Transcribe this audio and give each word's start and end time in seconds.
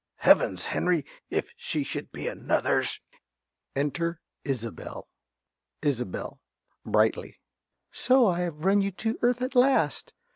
_)Heavens, 0.23 0.65
Henry, 0.65 1.05
if 1.29 1.51
she 1.55 1.83
should 1.83 2.11
be 2.11 2.27
another's! 2.27 2.99
Enter 3.75 4.19
Isobel. 4.43 5.07
~Isobel~ 5.85 6.41
(brightly). 6.83 7.37
So 7.91 8.25
I've 8.25 8.65
run 8.65 8.81
you 8.81 8.89
to 8.93 9.19
earth 9.21 9.43
at 9.43 9.53
last. 9.53 10.11